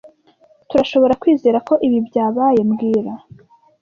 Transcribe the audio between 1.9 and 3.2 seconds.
byabaye mbwira